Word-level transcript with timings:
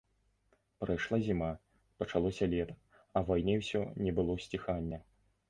Прайшла 0.83 1.19
зіма, 1.27 1.49
пачалося 1.99 2.49
лета, 2.55 2.75
а 3.17 3.25
вайне 3.29 3.55
ўсё 3.61 3.85
не 4.07 4.17
было 4.23 4.39
сціхання. 4.49 5.03